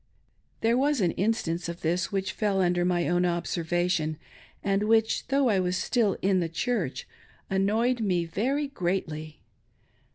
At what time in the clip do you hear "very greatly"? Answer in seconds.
8.25-9.41